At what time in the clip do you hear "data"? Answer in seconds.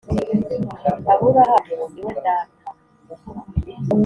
2.25-2.65